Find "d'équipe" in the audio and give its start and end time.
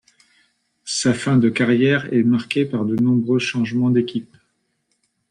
3.91-4.35